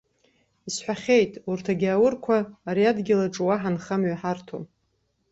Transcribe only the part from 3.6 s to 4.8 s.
нхамҩа ҳарҭом!